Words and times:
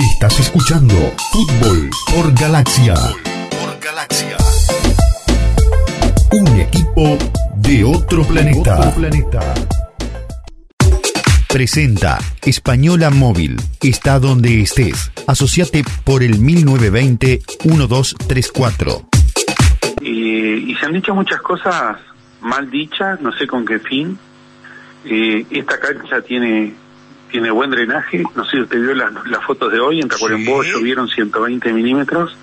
Estás 0.00 0.40
escuchando 0.40 0.94
Fútbol 1.30 1.88
por 2.14 2.32
Galaxia. 2.32 2.94
Por 2.94 3.78
Galaxia. 3.80 4.38
Un 6.32 6.48
equipo 6.58 7.18
de 7.56 7.84
otro 7.84 8.24
planeta. 8.24 8.94
planeta. 8.94 9.54
Presenta 11.48 12.18
Española 12.42 13.10
Móvil. 13.10 13.60
Está 13.82 14.18
donde 14.18 14.62
estés. 14.62 15.12
Asociate 15.26 15.84
por 16.04 16.22
el 16.22 16.40
1920-1234. 16.40 19.04
y 20.00 20.74
se 20.76 20.86
han 20.86 20.94
dicho 20.94 21.14
muchas 21.14 21.42
cosas 21.42 21.98
mal 22.40 22.70
dichas, 22.70 23.20
no 23.20 23.32
sé 23.32 23.46
con 23.46 23.66
qué 23.66 23.78
fin. 23.78 24.18
Eh, 25.04 25.44
esta 25.50 25.78
cancha 25.78 26.22
tiene 26.22 26.72
tiene 27.30 27.50
buen 27.50 27.70
drenaje. 27.70 28.22
No 28.34 28.44
sé 28.44 28.52
si 28.52 28.62
usted 28.62 28.80
vio 28.80 28.94
las, 28.94 29.44
fotos 29.46 29.72
de 29.72 29.80
hoy. 29.80 30.00
En 30.00 30.08
Tacuarembó 30.08 30.62
llovieron 30.62 31.08
120 31.08 31.72
milímetros. 31.72 32.36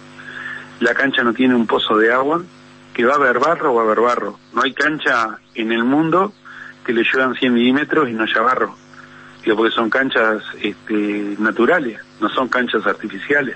La 0.80 0.94
cancha 0.94 1.24
no 1.24 1.34
tiene 1.34 1.56
un 1.56 1.68
pozo 1.68 1.98
de 1.98 2.12
agua. 2.12 2.44
Que 2.94 3.06
va 3.06 3.14
a 3.14 3.18
haber 3.18 3.40
barro, 3.40 3.76
va 3.76 3.84
a 3.84 3.86
haber 3.86 4.00
barro. 4.00 4.40
No 4.54 4.64
hay 4.64 4.74
cancha 4.74 5.38
en 5.54 5.72
el 5.72 5.84
mundo 5.84 6.34
que 6.84 6.94
le 6.94 7.04
lluevan 7.04 7.36
100 7.36 7.54
milímetros 7.54 8.10
y 8.10 8.14
no 8.14 8.24
haya 8.24 8.42
barro. 8.42 8.76
Digo, 9.44 9.58
porque 9.58 9.76
son 9.76 9.90
canchas 9.90 10.42
este, 10.62 11.36
naturales, 11.38 12.00
no 12.20 12.30
son 12.30 12.48
canchas 12.48 12.88
artificiales. 12.88 13.56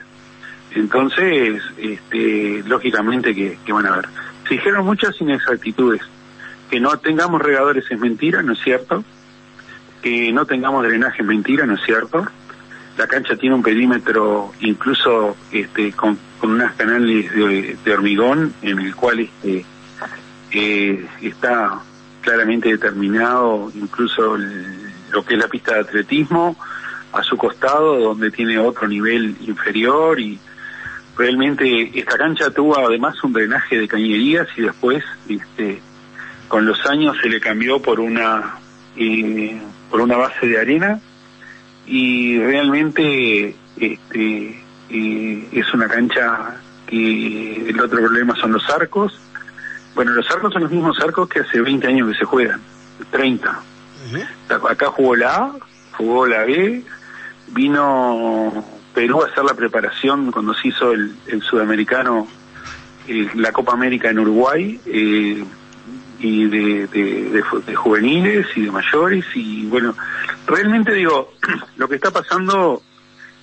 Entonces, 0.76 1.62
este, 1.78 2.64
lógicamente 2.68 3.34
que, 3.34 3.58
que 3.66 3.74
van 3.74 3.88
a 3.88 3.94
haber. 3.94 4.08
Se 4.48 4.56
dijeron 4.56 4.86
muchas 4.86 5.20
inexactitudes. 5.20 6.02
Que 6.70 6.80
no 6.80 6.98
tengamos 7.00 7.42
regadores 7.42 7.86
es 7.90 8.00
mentira, 8.00 8.44
¿no 8.44 8.54
es 8.54 8.60
cierto? 8.60 9.04
Que 10.02 10.32
no 10.32 10.46
tengamos 10.46 10.84
drenaje 10.84 11.24
mentira, 11.24 11.66
¿no 11.66 11.76
es 11.76 11.82
cierto? 11.84 12.26
La 12.98 13.08
cancha 13.08 13.36
tiene 13.36 13.56
un 13.56 13.64
perímetro 13.64 14.52
incluso 14.60 15.36
este, 15.52 15.92
con, 15.94 16.18
unas 16.44 16.74
canales 16.74 17.32
de, 17.34 17.94
hormigón 17.94 18.54
en 18.62 18.80
el 18.80 18.96
cual 18.96 19.20
este, 19.20 19.66
eh, 20.52 21.08
está 21.22 21.80
claramente 22.22 22.70
determinado 22.70 23.72
incluso 23.76 24.38
lo 24.38 25.24
que 25.24 25.36
es 25.36 25.40
la 25.40 25.48
pista 25.48 25.76
de 25.76 25.82
atletismo 25.82 26.58
a 27.14 27.24
su 27.24 27.38
costado 27.38 28.00
donde 28.00 28.32
tiene 28.32 28.58
otro 28.58 28.88
nivel 28.88 29.36
inferior 29.42 30.20
y 30.20 30.40
realmente 31.18 31.92
esta 32.00 32.18
cancha 32.18 32.50
tuvo 32.52 32.78
además 32.80 33.24
un 33.24 33.34
drenaje 33.34 33.78
de 33.80 33.88
cañerías 33.88 34.48
y 34.58 34.62
después 34.62 35.04
este, 35.28 35.82
con 36.48 36.66
los 36.66 36.86
años 36.86 37.18
se 37.22 37.30
le 37.30 37.40
cambió 37.40 37.82
por 37.82 38.00
una 38.00 38.56
eh, 38.96 39.62
por 39.92 40.02
una 40.02 40.16
base 40.16 40.48
de 40.48 40.60
arena 40.60 41.00
y 41.86 42.40
realmente 42.40 43.54
este, 43.78 44.64
eh, 44.90 45.48
es 45.52 45.74
una 45.74 45.88
cancha 45.88 46.56
que 46.88 47.70
el 47.70 47.80
otro 47.80 48.00
problema 48.00 48.36
son 48.38 48.54
los 48.54 48.68
arcos. 48.70 49.20
Bueno, 49.94 50.12
los 50.12 50.32
arcos 50.32 50.54
son 50.54 50.64
los 50.64 50.72
mismos 50.72 51.00
arcos 51.02 51.28
que 51.28 51.42
hace 51.42 51.60
20 51.60 51.88
años 51.88 52.12
que 52.12 52.20
se 52.20 52.26
juegan, 52.26 52.62
30. 53.12 53.60
Acá 54.70 54.88
jugó 54.88 55.16
la 55.16 55.36
A, 55.36 55.52
jugó 55.98 56.26
la 56.26 56.44
B, 56.44 56.84
vino 57.50 58.66
Perú 58.94 59.22
a 59.22 59.28
hacer 59.28 59.44
la 59.44 59.54
preparación 59.54 60.32
cuando 60.32 60.54
se 60.54 60.70
hizo 60.70 60.92
el, 60.94 61.14
sudamericano, 61.42 62.28
eh, 63.08 63.30
la 63.36 63.52
Copa 63.52 63.74
América 63.74 64.10
en 64.10 64.20
Uruguay. 64.20 64.80
Eh, 64.86 65.44
y 66.22 66.46
de, 66.46 66.88
de, 66.88 67.76
juveniles 67.76 68.46
y 68.56 68.66
de 68.66 68.72
mayores 68.72 69.26
y 69.34 69.66
bueno, 69.66 69.96
realmente 70.46 70.94
digo, 70.94 71.34
lo 71.78 71.90
que 71.90 71.96
está 71.96 72.12
pasando, 72.12 72.82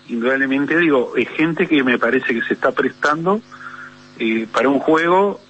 indudablemente 0.08 0.78
digo, 0.78 1.14
es 1.16 1.28
gente 1.30 1.66
que 1.66 1.82
me 1.82 1.98
parece 1.98 2.32
que 2.32 2.42
se 2.42 2.54
está 2.54 2.70
prestando 2.70 3.40
eh, 4.18 4.46
para 4.52 4.68
un 4.68 4.78
juego 4.78 5.40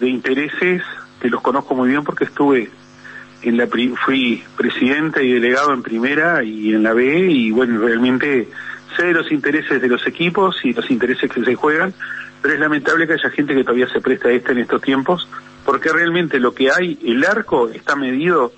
de 0.00 0.08
intereses 0.08 0.82
que 1.20 1.28
los 1.28 1.42
conozco 1.42 1.74
muy 1.74 1.90
bien 1.90 2.04
porque 2.04 2.24
estuve 2.24 2.70
en 3.42 3.56
la 3.56 3.68
fui 4.04 4.42
presidente 4.56 5.22
y 5.22 5.32
delegado 5.32 5.72
en 5.72 5.82
primera 5.82 6.42
y 6.42 6.72
en 6.72 6.82
la 6.82 6.94
B 6.94 7.30
y 7.30 7.50
bueno, 7.50 7.80
realmente 7.80 8.48
sé 8.96 9.06
de 9.06 9.12
los 9.12 9.30
intereses 9.30 9.80
de 9.80 9.88
los 9.88 10.06
equipos 10.06 10.64
y 10.64 10.72
los 10.72 10.90
intereses 10.90 11.30
que 11.30 11.44
se 11.44 11.54
juegan, 11.54 11.92
pero 12.40 12.54
es 12.54 12.60
lamentable 12.60 13.06
que 13.06 13.12
haya 13.12 13.30
gente 13.30 13.54
que 13.54 13.62
todavía 13.62 13.88
se 13.88 14.00
presta 14.00 14.28
a 14.28 14.32
este 14.32 14.52
en 14.52 14.58
estos 14.58 14.80
tiempos 14.80 15.28
porque 15.68 15.92
realmente 15.92 16.40
lo 16.40 16.54
que 16.54 16.70
hay, 16.70 16.98
el 17.04 17.22
arco 17.26 17.68
está 17.68 17.94
medido, 17.94 18.54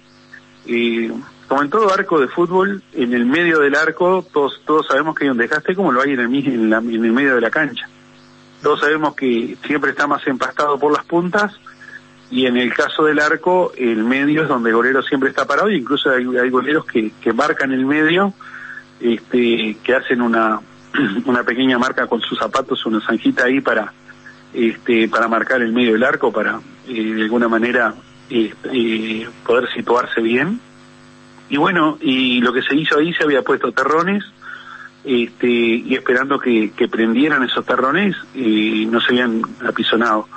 eh, 0.65 1.10
como 1.48 1.60
en 1.60 1.69
todo 1.69 1.93
arco 1.93 2.21
de 2.21 2.28
fútbol, 2.28 2.84
en 2.93 3.15
el 3.15 3.26
medio 3.26 3.59
del 3.59 3.75
arco 3.75 4.25
todos, 4.32 4.62
todos 4.65 4.87
sabemos 4.87 5.16
que 5.16 5.25
hay 5.25 5.31
un 5.31 5.37
desgaste 5.37 5.75
como 5.75 5.91
lo 5.91 6.03
hay 6.03 6.12
en 6.12 6.20
el, 6.20 6.32
en, 6.32 6.72
en 6.72 7.04
el 7.04 7.10
medio 7.10 7.34
de 7.34 7.41
la 7.41 7.50
cancha. 7.50 7.88
Todos 8.62 8.78
sabemos 8.78 9.16
que 9.16 9.56
siempre 9.66 9.91
está 9.91 10.06
más 10.06 10.25
empastado 10.28 10.78
por 10.78 10.93
las 10.93 11.04
puntas 11.04 11.53
y 12.31 12.47
en 12.47 12.56
el 12.56 12.72
caso 12.72 13.03
del 13.03 13.19
arco 13.19 13.72
el 13.76 14.04
medio 14.04 14.44
es 14.44 14.49
donde 14.49 14.70
el 14.70 14.76
golero 14.76 15.03
siempre 15.03 15.31
está 15.31 15.49
parado 15.49 15.69
y 15.69 15.78
incluso 15.78 16.12
hay, 16.12 16.25
hay 16.37 16.49
goleros 16.49 16.84
que, 16.84 17.10
que 17.20 17.32
marcan 17.32 17.72
el 17.72 17.87
medio, 17.87 18.34
este, 19.00 19.76
que 19.82 19.94
hacen 19.97 20.22
una, 20.22 20.60
una 21.25 21.43
pequeña 21.43 21.76
marca 21.76 22.06
con 22.06 22.20
sus 22.20 22.38
zapatos, 22.38 22.87
una 22.87 23.04
zanjita 23.04 23.47
ahí 23.47 23.60
para 23.60 23.93
este, 24.53 25.09
para 25.09 25.28
marcar 25.28 25.62
el 25.62 25.72
medio 25.72 25.93
del 25.93 26.03
arco, 26.03 26.32
para 26.32 26.60
eh, 26.89 27.15
de 27.15 27.23
alguna 27.23 27.49
manera 27.49 27.95
este, 28.29 29.29
poder 29.45 29.69
situarse 29.73 30.21
bien. 30.21 30.61
Y 31.49 31.57
bueno, 31.57 31.99
y 32.01 32.41
lo 32.41 32.53
que 32.53 32.63
se 32.63 32.77
hizo 32.77 32.99
ahí 32.99 33.13
se 33.13 33.25
había 33.25 33.43
puesto 33.43 33.73
terrones, 33.73 34.25
este, 35.05 35.49
y 35.49 35.95
esperando 35.95 36.39
que, 36.39 36.71
prendieran 36.91 37.43
esos 37.43 37.67
terrones, 37.67 38.17
y 38.35 38.87
no 38.87 39.01
se 39.01 39.09
habían 39.13 39.43
apisonado. 39.67 40.29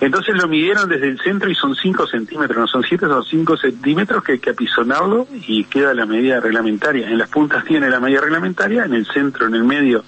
Entonces 0.00 0.34
lo 0.34 0.48
midieron 0.48 0.88
desde 0.88 1.08
el 1.08 1.20
centro 1.20 1.50
y 1.50 1.54
son 1.54 1.76
5 1.76 2.06
centímetros, 2.06 2.56
no 2.56 2.66
son 2.66 2.82
7, 2.82 3.06
son 3.06 3.22
5 3.22 3.56
centímetros 3.58 4.24
que 4.24 4.32
hay 4.32 4.38
que 4.38 4.50
apisonarlo 4.50 5.28
y 5.46 5.64
queda 5.64 5.92
la 5.92 6.06
medida 6.06 6.40
reglamentaria. 6.40 7.08
En 7.08 7.18
las 7.18 7.28
puntas 7.28 7.64
tiene 7.64 7.90
la 7.90 8.00
medida 8.00 8.22
reglamentaria, 8.22 8.86
en 8.86 8.94
el 8.94 9.06
centro, 9.06 9.46
en 9.46 9.54
el 9.54 9.64
medio 9.64 10.02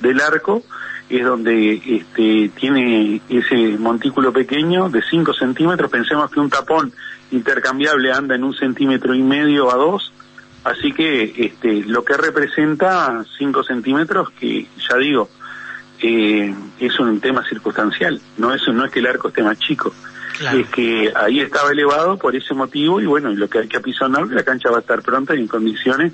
del 0.00 0.20
arco, 0.22 0.62
es 1.08 1.24
donde 1.24 1.74
este, 1.74 2.50
tiene 2.56 3.20
ese 3.28 3.78
montículo 3.78 4.32
pequeño 4.32 4.88
de 4.88 5.02
5 5.02 5.34
centímetros. 5.34 5.90
Pensemos 5.90 6.30
que 6.30 6.40
un 6.40 6.50
tapón 6.50 6.92
intercambiable 7.30 8.12
anda 8.12 8.34
en 8.34 8.44
un 8.44 8.54
centímetro 8.54 9.14
y 9.14 9.22
medio 9.22 9.72
a 9.72 9.76
dos, 9.76 10.12
así 10.64 10.92
que 10.92 11.32
este, 11.36 11.84
lo 11.84 12.04
que 12.04 12.16
representa 12.16 13.24
5 13.38 13.64
centímetros, 13.64 14.30
que 14.30 14.66
ya 14.88 14.96
digo, 14.96 15.28
eh, 16.00 16.54
es 16.78 16.98
un 16.98 17.20
tema 17.20 17.44
circunstancial, 17.48 18.20
no 18.36 18.52
es, 18.52 18.62
no 18.68 18.84
es 18.84 18.92
que 18.92 18.98
el 18.98 19.06
arco 19.06 19.28
esté 19.28 19.42
más 19.42 19.58
chico. 19.58 19.92
Es 20.52 20.68
que 20.68 21.10
ahí 21.16 21.40
estaba 21.40 21.70
elevado 21.70 22.18
por 22.18 22.36
ese 22.36 22.52
motivo 22.52 23.00
y 23.00 23.06
bueno, 23.06 23.30
lo 23.30 23.48
que 23.48 23.60
hay 23.60 23.68
que 23.68 23.78
apisonar, 23.78 24.26
la 24.26 24.42
cancha 24.42 24.70
va 24.70 24.76
a 24.76 24.80
estar 24.80 25.00
pronta 25.00 25.34
y 25.34 25.38
en 25.38 25.48
condiciones 25.48 26.12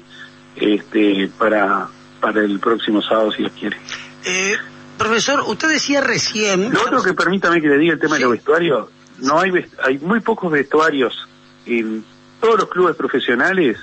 este, 0.54 1.28
para, 1.36 1.88
para 2.20 2.40
el 2.42 2.60
próximo 2.60 3.02
sábado 3.02 3.32
si 3.32 3.38
Dios 3.38 3.52
quiere. 3.58 3.76
Eh, 4.24 4.56
Profesor, 5.02 5.40
usted 5.48 5.68
decía 5.68 6.00
recién... 6.00 6.72
Lo 6.72 6.80
otro 6.80 7.02
que 7.02 7.12
permítame 7.12 7.60
que 7.60 7.66
le 7.66 7.76
diga 7.76 7.94
el 7.94 7.98
tema 7.98 8.14
de 8.14 8.22
los 8.22 8.30
vestuarios, 8.30 8.88
no 9.18 9.40
hay, 9.40 9.50
hay 9.84 9.98
muy 9.98 10.20
pocos 10.20 10.52
vestuarios 10.52 11.26
en 11.66 12.04
todos 12.40 12.60
los 12.60 12.68
clubes 12.68 12.94
profesionales, 12.94 13.78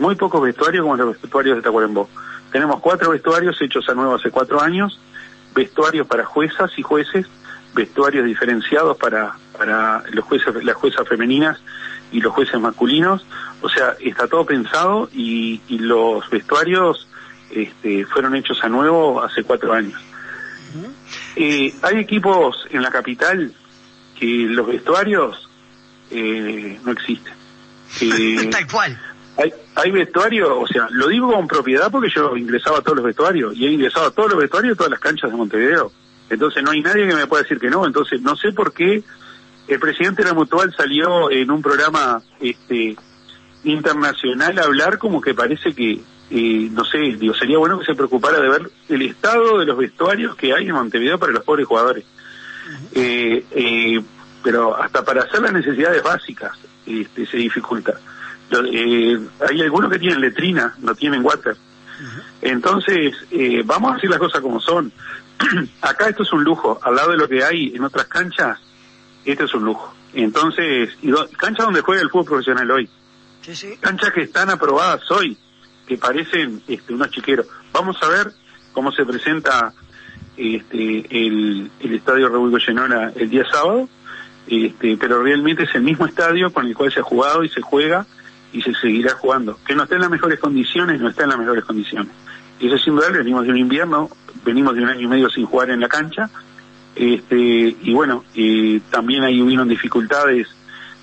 muy 0.00 0.16
pocos 0.16 0.42
vestuarios 0.42 0.82
como 0.82 0.96
los 0.96 1.22
vestuarios 1.22 1.54
de 1.54 1.62
Tacuarembó. 1.62 2.08
Tenemos 2.50 2.80
cuatro 2.80 3.12
vestuarios 3.12 3.56
hechos 3.62 3.88
a 3.88 3.94
nuevo 3.94 4.16
hace 4.16 4.32
cuatro 4.32 4.60
años, 4.60 4.98
vestuarios 5.54 6.08
para 6.08 6.24
juezas 6.24 6.72
y 6.76 6.82
jueces, 6.82 7.24
vestuarios 7.72 8.24
diferenciados 8.24 8.96
para, 8.96 9.36
para 9.56 10.02
los 10.10 10.24
jueces, 10.24 10.64
las 10.64 10.74
juezas 10.74 11.06
femeninas 11.06 11.60
y 12.10 12.20
los 12.20 12.32
jueces 12.32 12.60
masculinos. 12.60 13.24
O 13.60 13.68
sea, 13.68 13.94
está 14.00 14.26
todo 14.26 14.44
pensado 14.44 15.08
y, 15.12 15.60
y 15.68 15.78
los 15.78 16.28
vestuarios 16.30 17.06
este, 17.52 18.06
fueron 18.06 18.34
hechos 18.34 18.58
a 18.64 18.68
nuevo 18.68 19.22
hace 19.22 19.44
cuatro 19.44 19.72
años. 19.72 20.00
Eh, 21.36 21.74
hay 21.82 21.98
equipos 21.98 22.66
en 22.70 22.82
la 22.82 22.90
capital 22.90 23.52
que 24.18 24.26
los 24.48 24.66
vestuarios 24.66 25.48
eh, 26.10 26.78
no 26.84 26.92
existen. 26.92 27.34
Tal 28.50 28.66
cual. 28.70 29.00
Hay, 29.36 29.52
hay 29.74 29.90
vestuarios, 29.90 30.48
o 30.52 30.66
sea, 30.66 30.86
lo 30.90 31.08
digo 31.08 31.32
con 31.32 31.48
propiedad 31.48 31.90
porque 31.90 32.08
yo 32.14 32.36
ingresaba 32.36 32.78
a 32.78 32.82
todos 32.82 32.96
los 32.98 33.06
vestuarios 33.06 33.56
y 33.56 33.66
he 33.66 33.70
ingresado 33.72 34.06
a 34.06 34.10
todos 34.12 34.30
los 34.30 34.40
vestuarios 34.40 34.72
de 34.72 34.76
todas 34.76 34.90
las 34.90 35.00
canchas 35.00 35.30
de 35.30 35.36
Montevideo. 35.36 35.90
Entonces 36.30 36.62
no 36.62 36.70
hay 36.70 36.80
nadie 36.80 37.08
que 37.08 37.14
me 37.14 37.26
pueda 37.26 37.42
decir 37.42 37.58
que 37.58 37.68
no. 37.68 37.84
Entonces 37.84 38.20
no 38.22 38.36
sé 38.36 38.52
por 38.52 38.72
qué 38.72 39.02
el 39.66 39.80
presidente 39.80 40.22
de 40.22 40.28
la 40.28 40.34
Mutual 40.34 40.74
salió 40.76 41.30
en 41.30 41.50
un 41.50 41.62
programa 41.62 42.22
este 42.40 42.96
internacional 43.64 44.58
a 44.58 44.64
hablar 44.64 44.98
como 44.98 45.20
que 45.20 45.34
parece 45.34 45.74
que 45.74 46.00
no 46.30 46.84
sé, 46.84 46.98
digo, 46.98 47.34
sería 47.34 47.58
bueno 47.58 47.78
que 47.78 47.84
se 47.84 47.94
preocupara 47.94 48.40
de 48.40 48.48
ver 48.48 48.70
el 48.88 49.02
estado 49.02 49.58
de 49.58 49.66
los 49.66 49.76
vestuarios 49.76 50.34
que 50.36 50.52
hay 50.52 50.66
en 50.68 50.74
Montevideo 50.74 51.18
para 51.18 51.32
los 51.32 51.44
pobres 51.44 51.66
jugadores. 51.66 52.04
Eh, 52.92 53.44
eh, 53.50 54.02
pero 54.42 54.76
hasta 54.76 55.04
para 55.04 55.22
hacer 55.22 55.40
las 55.42 55.52
necesidades 55.52 56.02
básicas 56.02 56.52
este, 56.86 57.26
se 57.26 57.36
dificulta. 57.36 57.94
Eh, 58.72 59.18
hay 59.48 59.62
algunos 59.62 59.90
que 59.90 59.98
tienen 59.98 60.20
letrina, 60.20 60.74
no 60.78 60.94
tienen 60.94 61.24
water. 61.24 61.56
Entonces, 62.42 63.14
eh, 63.30 63.62
vamos 63.64 63.92
a 63.92 63.94
decir 63.94 64.10
las 64.10 64.18
cosas 64.18 64.40
como 64.40 64.60
son. 64.60 64.92
Acá 65.80 66.08
esto 66.08 66.22
es 66.22 66.32
un 66.32 66.44
lujo, 66.44 66.78
al 66.82 66.94
lado 66.94 67.12
de 67.12 67.16
lo 67.16 67.28
que 67.28 67.42
hay 67.42 67.74
en 67.74 67.82
otras 67.84 68.06
canchas, 68.06 68.58
este 69.24 69.44
es 69.44 69.54
un 69.54 69.64
lujo. 69.64 69.94
Entonces, 70.12 70.90
y 71.02 71.10
canchas 71.36 71.64
donde 71.64 71.80
juega 71.80 72.02
el 72.02 72.10
fútbol 72.10 72.26
profesional 72.26 72.70
hoy. 72.70 72.88
Canchas 73.80 74.12
que 74.12 74.22
están 74.22 74.50
aprobadas 74.50 75.10
hoy, 75.10 75.36
que 75.86 75.98
parecen 75.98 76.62
este, 76.66 76.94
unos 76.94 77.10
chiqueros. 77.10 77.46
Vamos 77.72 77.96
a 78.02 78.08
ver 78.08 78.32
cómo 78.72 78.92
se 78.92 79.04
presenta 79.04 79.72
este, 80.36 81.06
el, 81.10 81.70
estadio 81.80 82.28
Raúl 82.28 82.50
Goyenora 82.50 83.12
el 83.14 83.30
día 83.30 83.44
sábado, 83.50 83.88
este, 84.46 84.96
pero 84.96 85.22
realmente 85.22 85.64
es 85.64 85.74
el 85.74 85.82
mismo 85.82 86.06
estadio 86.06 86.52
con 86.52 86.66
el 86.66 86.74
cual 86.74 86.92
se 86.92 87.00
ha 87.00 87.04
jugado 87.04 87.44
y 87.44 87.48
se 87.48 87.60
juega 87.60 88.06
y 88.52 88.62
se 88.62 88.74
seguirá 88.74 89.14
jugando. 89.14 89.58
Que 89.66 89.74
no 89.74 89.84
está 89.84 89.94
en 89.96 90.02
las 90.02 90.10
mejores 90.10 90.38
condiciones, 90.38 91.00
no 91.00 91.08
está 91.08 91.24
en 91.24 91.30
las 91.30 91.38
mejores 91.38 91.64
condiciones. 91.64 92.12
Eso 92.60 92.76
es 92.76 92.86
indudable, 92.86 93.18
venimos 93.18 93.44
de 93.44 93.50
un 93.50 93.58
invierno, 93.58 94.10
venimos 94.44 94.74
de 94.74 94.82
un 94.82 94.88
año 94.88 95.00
y 95.00 95.06
medio 95.06 95.28
sin 95.28 95.44
jugar 95.44 95.70
en 95.70 95.80
la 95.80 95.88
cancha, 95.88 96.30
este, 96.94 97.76
y 97.82 97.92
bueno, 97.92 98.24
eh, 98.34 98.80
también 98.90 99.24
ahí 99.24 99.42
hubieron 99.42 99.68
dificultades 99.68 100.46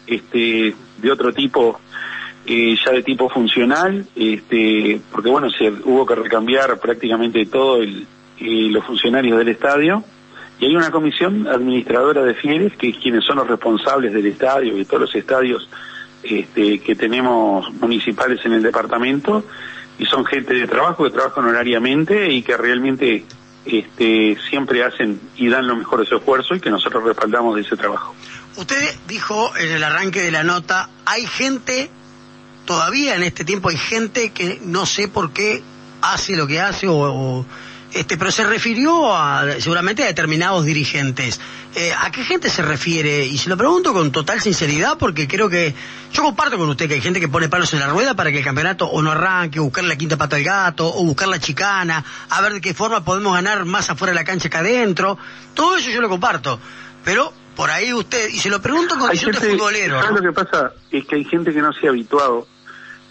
este, 0.07 0.73
de 1.01 1.11
otro 1.11 1.33
tipo, 1.33 1.79
eh, 2.45 2.75
ya 2.83 2.91
de 2.91 3.03
tipo 3.03 3.29
funcional, 3.29 4.05
este, 4.15 4.99
porque 5.11 5.29
bueno, 5.29 5.49
se 5.49 5.69
hubo 5.69 6.05
que 6.05 6.15
recambiar 6.15 6.79
prácticamente 6.79 7.45
todo 7.45 7.79
los 8.39 8.85
funcionarios 8.85 9.37
del 9.37 9.49
estadio, 9.49 10.03
y 10.59 10.65
hay 10.65 10.75
una 10.75 10.91
comisión 10.91 11.47
administradora 11.47 12.23
de 12.23 12.33
Fieres, 12.35 12.73
que 12.77 12.89
es 12.89 12.97
quienes 12.97 13.23
son 13.23 13.37
los 13.37 13.47
responsables 13.47 14.13
del 14.13 14.27
estadio 14.27 14.77
y 14.77 14.85
todos 14.85 15.01
los 15.01 15.15
estadios 15.15 15.69
este, 16.23 16.79
que 16.79 16.95
tenemos 16.95 17.71
municipales 17.73 18.39
en 18.45 18.53
el 18.53 18.63
departamento, 18.63 19.43
y 19.99 20.05
son 20.05 20.25
gente 20.25 20.53
de 20.53 20.67
trabajo 20.67 21.03
que 21.03 21.11
trabajan 21.11 21.45
horariamente 21.45 22.31
y 22.31 22.41
que 22.41 22.57
realmente 22.57 23.23
este, 23.65 24.35
siempre 24.49 24.83
hacen 24.83 25.19
y 25.35 25.47
dan 25.47 25.67
lo 25.67 25.75
mejor 25.75 25.99
de 25.99 26.07
su 26.07 26.15
esfuerzo 26.15 26.55
y 26.55 26.59
que 26.59 26.71
nosotros 26.71 27.03
respaldamos 27.03 27.55
de 27.55 27.61
ese 27.61 27.77
trabajo. 27.77 28.15
Usted 28.57 28.95
dijo 29.07 29.55
en 29.57 29.71
el 29.71 29.83
arranque 29.83 30.21
de 30.21 30.31
la 30.31 30.43
nota, 30.43 30.89
hay 31.05 31.25
gente, 31.25 31.89
todavía 32.71 33.15
en 33.15 33.23
este 33.23 33.43
tiempo 33.43 33.67
hay 33.67 33.75
gente 33.75 34.31
que 34.31 34.61
no 34.63 34.85
sé 34.85 35.09
por 35.09 35.33
qué 35.33 35.61
hace 36.01 36.37
lo 36.37 36.47
que 36.47 36.61
hace 36.61 36.87
o 36.87 37.45
este, 37.93 38.17
pero 38.17 38.31
se 38.31 38.45
refirió 38.45 39.13
a, 39.13 39.45
seguramente 39.59 40.03
a 40.03 40.05
determinados 40.05 40.63
dirigentes. 40.63 41.41
Eh, 41.75 41.91
¿A 41.93 42.09
qué 42.11 42.23
gente 42.23 42.49
se 42.49 42.61
refiere? 42.61 43.25
Y 43.25 43.37
se 43.37 43.49
lo 43.49 43.57
pregunto 43.57 43.91
con 43.91 44.09
total 44.13 44.39
sinceridad 44.39 44.97
porque 44.97 45.27
creo 45.27 45.49
que 45.49 45.75
yo 46.13 46.23
comparto 46.23 46.57
con 46.57 46.69
usted 46.69 46.87
que 46.87 46.93
hay 46.93 47.01
gente 47.01 47.19
que 47.19 47.27
pone 47.27 47.49
palos 47.49 47.73
en 47.73 47.79
la 47.79 47.87
rueda 47.87 48.13
para 48.13 48.31
que 48.31 48.37
el 48.37 48.43
campeonato 48.45 48.85
o 48.85 49.01
no 49.01 49.11
arranque, 49.11 49.59
o 49.59 49.63
buscar 49.63 49.83
la 49.83 49.97
quinta 49.97 50.15
pata 50.15 50.37
del 50.37 50.45
gato, 50.45 50.87
o 50.87 51.03
buscar 51.03 51.27
la 51.27 51.39
chicana, 51.39 52.03
a 52.29 52.41
ver 52.41 52.53
de 52.53 52.61
qué 52.61 52.73
forma 52.73 53.03
podemos 53.03 53.33
ganar 53.33 53.65
más 53.65 53.89
afuera 53.89 54.13
de 54.13 54.15
la 54.15 54.23
cancha 54.23 54.49
que 54.49 54.57
adentro. 54.57 55.17
Todo 55.53 55.75
eso 55.75 55.89
yo 55.89 55.99
lo 55.99 56.07
comparto. 56.07 56.61
Pero 57.03 57.33
por 57.57 57.69
ahí 57.69 57.91
usted, 57.91 58.29
y 58.29 58.39
se 58.39 58.49
lo 58.49 58.61
pregunto 58.61 58.97
con 58.97 59.11
gente, 59.11 59.37
futbolero. 59.37 60.01
lo 60.11 60.21
que 60.21 60.31
pasa? 60.31 60.71
Es 60.89 61.05
que 61.05 61.15
hay 61.15 61.25
gente 61.25 61.53
que 61.53 61.61
no 61.61 61.73
se 61.73 61.87
ha 61.87 61.89
habituado 61.89 62.47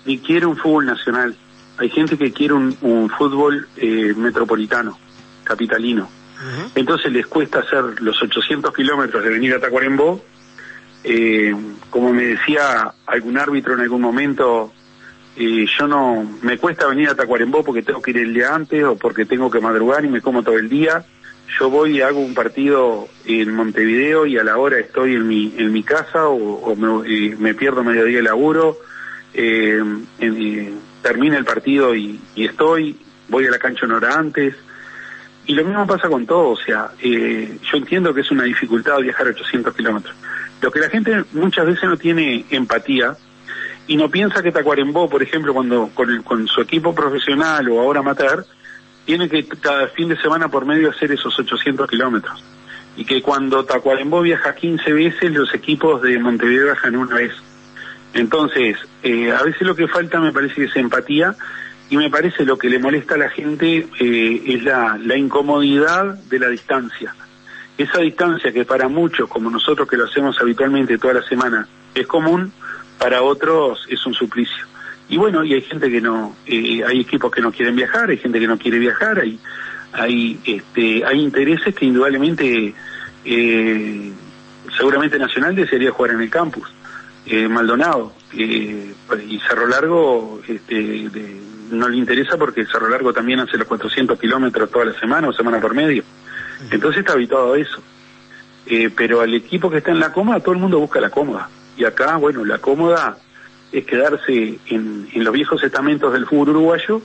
ni 0.05 0.19
quiere 0.19 0.47
un 0.47 0.57
fútbol 0.57 0.87
nacional 0.87 1.37
hay 1.81 1.89
gente 1.89 2.19
que 2.19 2.31
quiere 2.31 2.53
un, 2.53 3.11
fútbol 3.17 3.67
eh, 3.79 4.13
metropolitano, 4.15 4.99
capitalino. 5.45 6.11
Entonces 6.75 7.11
les 7.11 7.27
cuesta 7.27 7.61
hacer 7.61 8.01
los 8.03 8.23
800 8.23 8.75
kilómetros 8.75 9.25
de 9.25 9.31
venir 9.31 9.55
a 9.55 9.61
Tacuarembó. 9.61 10.23
Eh, 11.05 11.55
como 11.89 12.13
me 12.13 12.25
decía 12.25 12.93
algún 13.07 13.39
árbitro 13.39 13.75
en 13.75 13.81
algún 13.81 14.03
momento, 14.03 14.73
eh, 15.37 15.67
yo 15.79 15.87
no, 15.87 16.39
me 16.43 16.59
cuesta 16.59 16.87
venir 16.87 17.09
a 17.09 17.15
Tacuarembó 17.15 17.65
porque 17.65 17.83
tengo 17.83 18.03
que 18.03 18.11
ir 18.11 18.19
el 18.19 18.35
día 18.35 18.55
antes 18.55 18.85
o 18.85 18.97
porque 18.97 19.25
tengo 19.25 19.51
que 19.51 19.61
madrugar 19.61 20.05
y 20.05 20.09
me 20.09 20.21
como 20.21 20.43
todo 20.43 20.59
el 20.59 20.69
día. 20.69 21.05
Yo 21.59 21.71
voy 21.71 21.97
y 21.97 22.03
hago 22.03 22.21
un 22.21 22.35
partido 22.35 23.09
en 23.25 23.55
Montevideo 23.55 24.27
y 24.27 24.37
a 24.37 24.45
la 24.45 24.59
hora 24.59 24.79
estoy 24.79 25.15
en 25.15 25.27
mi, 25.27 25.55
en 25.57 25.73
mi 25.73 25.83
casa 25.83 26.29
o, 26.29 26.77
me, 26.77 27.37
me, 27.37 27.55
pierdo 27.55 27.83
mediodía 27.83 28.19
de 28.19 28.23
laburo. 28.23 28.77
Eh, 29.35 29.83
en, 30.19 30.81
termina 31.03 31.39
el 31.39 31.45
partido 31.45 31.95
y, 31.95 32.21
estoy, 32.37 32.99
voy 33.29 33.47
a 33.47 33.51
la 33.51 33.59
cancha 33.59 33.87
una 33.87 33.97
hora 33.97 34.19
antes. 34.19 34.55
Y 35.47 35.55
lo 35.55 35.65
mismo 35.65 35.87
pasa 35.87 36.09
con 36.09 36.27
todo, 36.27 36.51
o 36.51 36.57
sea, 36.57 36.91
eh, 37.01 37.59
yo 37.63 37.79
entiendo 37.79 38.15
que 38.15 38.21
es 38.21 38.31
una 38.31 38.45
dificultad 38.45 38.99
viajar 38.99 39.29
800 39.29 39.75
kilómetros. 39.75 40.15
Lo 40.61 40.71
que 40.71 40.81
la 40.81 40.91
gente 40.91 41.25
muchas 41.33 41.67
veces 41.67 41.85
no 41.85 41.97
tiene 41.97 42.45
empatía 42.51 43.17
y 43.87 43.97
no 43.97 44.09
piensa 44.11 44.43
que 44.43 44.53
Tacuarembó, 44.53 45.09
por 45.09 45.23
ejemplo, 45.23 45.55
cuando 45.55 45.91
con, 45.95 46.23
con 46.23 46.47
su 46.47 46.61
equipo 46.61 46.95
profesional 46.95 47.69
o 47.69 47.81
ahora 47.81 48.01
amateur, 48.01 48.45
tiene 49.05 49.29
que 49.29 49.45
cada 49.45 49.89
fin 49.89 50.09
de 50.09 50.17
semana 50.19 50.49
por 50.49 50.67
medio 50.67 50.91
hacer 50.91 51.11
esos 51.11 51.37
800 51.37 51.89
kilómetros. 51.89 52.45
Y 52.97 53.05
que 53.05 53.23
cuando 53.23 53.65
Tacuarembó 53.65 54.21
viaja 54.21 54.55
15 54.55 54.93
veces, 54.93 55.33
los 55.33 55.53
equipos 55.55 56.03
de 56.03 56.19
Montevideo 56.19 56.67
viajan 56.67 56.97
una 56.97 57.17
vez. 57.17 57.33
Entonces, 58.15 58.77
eh, 59.03 59.33
a 59.33 59.43
veces 59.43 59.63
lo 59.63 59.77
que 59.77 59.87
falta 59.87 60.21
me 60.21 60.33
parece 60.33 60.55
que 60.57 60.65
es 60.65 60.77
empatía 60.77 61.35
y 61.89 61.97
me 61.97 62.11
parece 62.11 62.45
lo 62.45 62.57
que 62.57 62.69
le 62.69 62.79
molesta 62.79 63.15
a 63.15 63.19
la 63.19 63.31
gente 63.31 63.87
eh, 63.99 64.43
es 64.47 64.63
la, 64.63 64.99
incomodidad 65.17 66.15
de 66.15 66.39
la 66.39 66.49
distancia. 66.49 67.15
Esa 67.79 68.01
distancia 68.01 68.53
que 68.53 68.65
para 68.65 68.89
muchos, 68.89 69.29
como 69.29 69.49
nosotros 69.49 69.89
que 69.89 69.97
lo 69.97 70.05
hacemos 70.05 70.41
habitualmente 70.41 70.99
toda 70.99 71.15
la 71.15 71.23
semana, 71.23 71.67
es 71.95 72.07
común, 72.07 72.53
para 72.99 73.23
otros 73.23 73.87
es 73.89 74.05
un 74.07 74.15
suplicio. 74.15 74.67
Y 75.09 75.17
bueno, 75.17 75.45
y 75.45 75.55
hay 75.55 75.63
gente 75.63 75.91
que 75.91 76.01
no, 76.01 76.37
eh, 76.47 76.83
hay 76.87 77.01
equipos 77.01 77.31
que 77.33 77.41
no 77.41 77.51
quieren 77.51 77.75
viajar, 77.75 78.11
hay 78.11 78.19
gente 78.19 78.39
que 78.39 78.47
no 78.47 78.59
quiere 78.59 78.79
viajar, 78.79 79.19
hay, 79.19 79.39
hay, 79.93 80.39
este, 80.45 81.05
hay 81.05 81.21
intereses 81.21 81.75
que 81.75 81.87
indudablemente, 81.87 82.75
seguramente 84.77 85.19
Nacional 85.19 85.57
desearía 85.57 85.91
jugar 85.91 86.13
en 86.13 86.21
el 86.21 86.31
campus 86.31 86.71
eh, 87.31 87.49
Maldonado 87.49 88.13
eh, 88.37 88.93
y 89.29 89.39
Cerro 89.39 89.69
Largo 89.69 90.41
este, 90.49 91.09
no 91.71 91.89
le 91.89 91.97
interesa 91.97 92.37
porque 92.37 92.67
Cerro 92.67 92.89
Largo 92.89 93.13
también 93.13 93.39
hace 93.39 93.57
los 93.57 93.69
400 93.69 94.19
kilómetros 94.19 94.69
toda 94.69 94.87
la 94.87 94.99
semana 94.99 95.29
o 95.29 95.33
semana 95.33 95.61
por 95.61 95.73
medio. 95.73 96.03
Entonces 96.73 97.01
está 97.01 97.13
habituado 97.13 97.55
a 97.55 97.59
eso. 97.59 97.81
Eh, 98.67 98.91
pero 98.95 99.21
al 99.21 99.33
equipo 99.33 99.71
que 99.71 99.79
está 99.79 99.93
en 99.93 100.01
la 100.01 100.13
cómoda, 100.13 100.41
todo 100.41 100.55
el 100.55 100.61
mundo 100.61 100.81
busca 100.81 101.01
la 101.01 101.11
cómoda. 101.11 101.49
Y 101.77 101.85
acá, 101.85 102.17
bueno, 102.17 102.45
la 102.45 102.59
cómoda 102.59 103.17
es 103.71 103.87
quedarse 103.87 104.59
en, 104.67 105.09
en 105.13 105.25
los 105.25 105.33
viejos 105.33 105.63
estamentos 105.63 106.13
del 106.13 106.27
fútbol 106.27 106.51
uruguayo, 106.51 107.01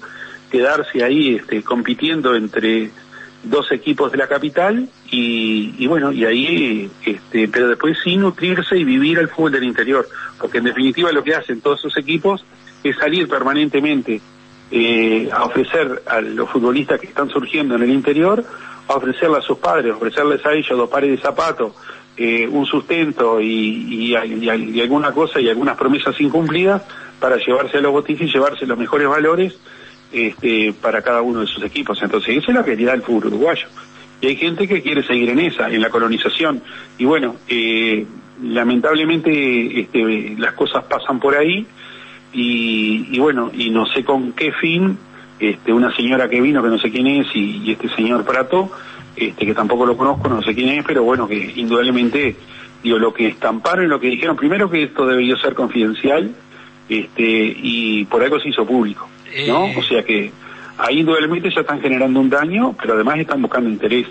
quedarse 0.49 1.03
ahí 1.03 1.35
este, 1.35 1.61
compitiendo 1.61 2.35
entre 2.35 2.89
dos 3.45 3.71
equipos 3.71 4.11
de 4.11 4.17
la 4.17 4.27
capital 4.27 4.87
y, 5.09 5.87
bueno, 5.87 6.11
y 6.11 6.25
ahí, 6.25 6.91
este, 7.05 7.47
pero 7.47 7.69
después 7.69 7.97
sí 8.03 8.17
nutrirse 8.17 8.77
y 8.77 8.83
vivir 8.83 9.19
el 9.19 9.29
fútbol 9.29 9.53
del 9.53 9.63
interior, 9.63 10.07
porque 10.39 10.57
en 10.57 10.65
definitiva 10.65 11.11
lo 11.11 11.23
que 11.23 11.35
hacen 11.35 11.61
todos 11.61 11.79
esos 11.79 11.97
equipos 11.97 12.43
es 12.83 12.97
salir 12.97 13.27
permanentemente 13.27 14.19
eh, 14.71 15.29
a 15.31 15.45
ofrecer 15.45 16.03
a 16.07 16.21
los 16.21 16.49
futbolistas 16.49 16.99
que 16.99 17.07
están 17.07 17.29
surgiendo 17.29 17.75
en 17.75 17.83
el 17.83 17.91
interior, 17.91 18.43
a 18.87 18.93
ofrecerle 18.95 19.37
a 19.37 19.41
sus 19.41 19.57
padres, 19.57 19.93
ofrecerles 19.93 20.45
a 20.45 20.53
ellos 20.53 20.77
dos 20.77 20.89
pares 20.89 21.11
de 21.11 21.17
zapatos, 21.17 21.73
eh, 22.17 22.47
un 22.47 22.65
sustento 22.65 23.41
y, 23.41 24.13
y, 24.13 24.79
alguna 24.79 25.11
cosa 25.11 25.39
y 25.39 25.49
algunas 25.49 25.77
promesas 25.77 26.19
incumplidas 26.19 26.81
para 27.19 27.37
llevarse 27.37 27.77
a 27.77 27.81
los 27.81 27.91
botines 27.91 28.29
y 28.29 28.33
llevarse 28.33 28.65
los 28.65 28.77
mejores 28.77 29.07
valores 29.07 29.57
este, 30.11 30.73
para 30.81 31.01
cada 31.01 31.21
uno 31.21 31.41
de 31.41 31.47
sus 31.47 31.63
equipos. 31.63 32.01
Entonces, 32.01 32.37
esa 32.37 32.51
es 32.51 32.55
la 32.55 32.63
realidad 32.63 32.93
del 32.93 33.01
fútbol 33.01 33.27
uruguayo. 33.27 33.67
Y 34.21 34.27
hay 34.27 34.35
gente 34.35 34.67
que 34.67 34.81
quiere 34.81 35.03
seguir 35.03 35.29
en 35.29 35.39
esa, 35.39 35.69
en 35.69 35.81
la 35.81 35.89
colonización. 35.89 36.61
Y 36.97 37.05
bueno, 37.05 37.35
eh, 37.47 38.05
lamentablemente 38.41 39.81
este, 39.81 40.35
las 40.37 40.53
cosas 40.53 40.83
pasan 40.85 41.19
por 41.19 41.35
ahí 41.35 41.65
y, 42.37 43.17
bueno, 43.19 43.49
y 43.53 43.69
no 43.69 43.85
sé 43.85 44.03
con 44.03 44.33
qué 44.33 44.51
fin, 44.51 44.97
este, 45.39 45.71
una 45.71 45.95
señora 45.95 46.29
que 46.29 46.41
vino, 46.41 46.61
que 46.61 46.67
no 46.69 46.77
sé 46.77 46.91
quién 46.91 47.07
es, 47.07 47.27
y, 47.33 47.71
este 47.71 47.87
señor 47.89 48.25
Prato, 48.25 48.71
este, 49.15 49.45
que 49.45 49.53
tampoco 49.53 49.85
lo 49.85 49.95
conozco, 49.95 50.27
no 50.27 50.41
sé 50.41 50.53
quién 50.53 50.69
es, 50.69 50.85
pero 50.85 51.03
bueno, 51.03 51.29
que 51.29 51.53
indudablemente, 51.55 52.35
digo, 52.83 52.97
lo 52.97 53.13
que 53.13 53.27
estamparon 53.27 53.85
y 53.85 53.87
lo 53.87 54.01
que 54.01 54.07
dijeron, 54.07 54.35
primero 54.35 54.69
que 54.69 54.83
esto 54.83 55.05
debió 55.07 55.37
ser 55.37 55.53
confidencial, 55.53 56.35
este, 56.89 57.55
y 57.57 58.03
por 58.05 58.21
algo 58.21 58.39
se 58.39 58.49
hizo 58.49 58.65
público. 58.65 59.07
¿No? 59.47 59.65
Eh. 59.65 59.75
O 59.77 59.83
sea 59.83 60.03
que 60.03 60.31
ahí 60.77 60.99
indudablemente 60.99 61.49
ya 61.53 61.61
están 61.61 61.81
generando 61.81 62.19
un 62.19 62.29
daño, 62.29 62.75
pero 62.79 62.93
además 62.93 63.19
están 63.19 63.41
buscando 63.41 63.69
interés, 63.69 64.07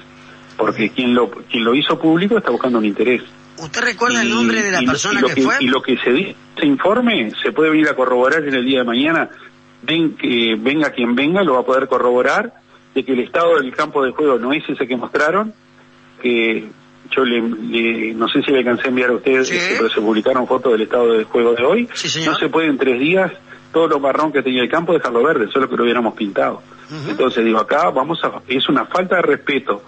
porque 0.56 0.90
quien 0.90 1.14
lo 1.14 1.30
quien 1.30 1.64
lo 1.64 1.74
hizo 1.74 1.98
público 1.98 2.38
está 2.38 2.50
buscando 2.50 2.78
un 2.78 2.84
interés. 2.84 3.22
¿Usted 3.56 3.82
recuerda 3.82 4.22
el 4.22 4.30
nombre 4.30 4.62
de 4.62 4.72
la 4.72 4.80
persona 4.80 5.22
que, 5.22 5.42
fue? 5.42 5.56
Y 5.60 5.68
lo 5.68 5.80
que 5.80 5.96
se 5.98 6.10
dice, 6.10 6.34
ese 6.56 6.66
informe 6.66 7.30
se 7.42 7.52
puede 7.52 7.70
venir 7.70 7.88
a 7.88 7.94
corroborar 7.94 8.42
en 8.44 8.54
el 8.54 8.64
día 8.64 8.80
de 8.80 8.84
mañana, 8.84 9.30
ven 9.82 10.16
que 10.16 10.56
venga 10.58 10.90
quien 10.90 11.14
venga, 11.14 11.42
lo 11.42 11.54
va 11.54 11.60
a 11.60 11.64
poder 11.64 11.86
corroborar, 11.86 12.52
de 12.94 13.04
que 13.04 13.12
el 13.12 13.20
estado 13.20 13.60
del 13.60 13.72
campo 13.74 14.04
de 14.04 14.10
juego 14.10 14.38
no 14.38 14.52
es 14.52 14.68
ese 14.68 14.86
que 14.88 14.96
mostraron, 14.96 15.54
que 16.20 16.68
yo 17.10 17.24
le, 17.24 18.14
no 18.14 18.28
sé 18.28 18.42
si 18.42 18.50
le 18.50 18.58
alcancé 18.58 18.86
a 18.86 18.88
enviar 18.88 19.10
a 19.10 19.14
ustedes, 19.14 19.48
pero 19.78 19.88
se 19.88 20.00
publicaron 20.00 20.48
fotos 20.48 20.72
del 20.72 20.82
estado 20.82 21.12
de 21.12 21.24
juego 21.24 21.54
de 21.54 21.64
hoy, 21.64 21.88
no 22.24 22.34
se 22.36 22.48
puede 22.48 22.68
en 22.68 22.78
tres 22.78 22.98
días 22.98 23.30
todo 23.74 23.88
lo 23.88 24.00
marrón 24.00 24.32
que 24.32 24.42
tenía 24.42 24.62
el 24.62 24.70
campo, 24.70 24.94
dejarlo 24.94 25.22
verde, 25.22 25.48
solo 25.52 25.68
que 25.68 25.76
lo 25.76 25.82
hubiéramos 25.82 26.14
pintado. 26.14 26.62
Entonces 27.08 27.44
digo, 27.44 27.58
acá 27.58 27.90
vamos 27.90 28.22
a, 28.24 28.40
es 28.48 28.68
una 28.68 28.86
falta 28.86 29.16
de 29.16 29.22
respeto 29.22 29.82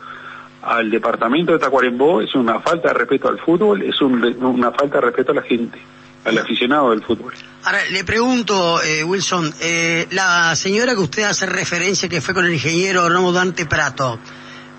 al 0.63 0.91
departamento 0.91 1.53
de 1.53 1.59
Tacuarembó, 1.59 2.21
es 2.21 2.35
una 2.35 2.61
falta 2.61 2.89
de 2.89 2.95
respeto 2.95 3.29
al 3.29 3.39
fútbol, 3.39 3.83
es 3.83 4.01
una 4.01 4.73
falta 4.73 4.97
de 4.97 5.01
respeto 5.03 5.33
a 5.33 5.37
la 5.37 5.43
gente, 5.43 5.79
al 6.25 6.37
aficionado 6.37 6.91
del 6.91 7.03
fútbol. 7.03 7.33
Ahora, 7.65 7.79
le 7.91 8.03
pregunto, 8.05 8.83
eh, 8.83 9.05
Wilson, 9.05 9.55
eh, 9.61 10.09
la 10.11 10.57
señora 10.57 10.95
que 10.95 11.01
usted 11.01 11.23
hace 11.23 11.47
referencia 11.47 12.09
que 12.09 12.21
fue 12.21 12.35
con 12.35 12.45
el 12.45 12.53
ingeniero 12.53 13.09
Romo 13.09 13.33
Dante 13.33 13.67
Prato, 13.67 14.19